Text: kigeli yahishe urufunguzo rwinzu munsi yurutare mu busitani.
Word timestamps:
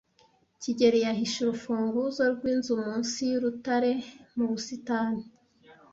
kigeli 0.61 0.97
yahishe 1.05 1.37
urufunguzo 1.41 2.21
rwinzu 2.33 2.73
munsi 2.83 3.19
yurutare 3.31 3.91
mu 4.35 4.45
busitani. 4.51 5.23